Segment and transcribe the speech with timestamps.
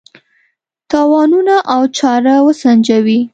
[0.89, 3.19] تاوانونه او چاره وسنجوي.